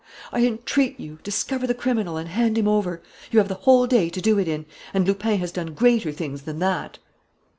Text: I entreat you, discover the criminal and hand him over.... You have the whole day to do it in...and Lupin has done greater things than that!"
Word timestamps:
I 0.31 0.43
entreat 0.47 0.99
you, 0.99 1.19
discover 1.21 1.67
the 1.67 1.75
criminal 1.75 2.17
and 2.17 2.27
hand 2.27 2.57
him 2.57 2.67
over.... 2.67 3.03
You 3.29 3.37
have 3.37 3.49
the 3.49 3.53
whole 3.53 3.85
day 3.85 4.09
to 4.09 4.19
do 4.19 4.39
it 4.39 4.47
in...and 4.47 5.05
Lupin 5.05 5.37
has 5.37 5.51
done 5.51 5.75
greater 5.75 6.11
things 6.11 6.41
than 6.41 6.57
that!" 6.57 6.97